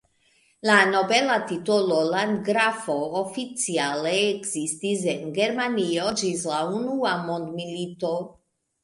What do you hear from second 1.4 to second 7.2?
titolo "landgrafo" oficiale ekzistis en Germanio ĝis la Unua